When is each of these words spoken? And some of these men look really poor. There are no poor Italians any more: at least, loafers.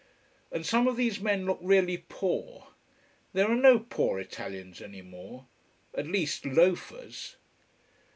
And 0.51 0.65
some 0.65 0.87
of 0.87 0.97
these 0.97 1.19
men 1.19 1.45
look 1.45 1.59
really 1.61 2.05
poor. 2.09 2.69
There 3.33 3.47
are 3.47 3.55
no 3.55 3.77
poor 3.77 4.19
Italians 4.19 4.81
any 4.81 5.03
more: 5.03 5.45
at 5.93 6.07
least, 6.07 6.43
loafers. 6.43 7.35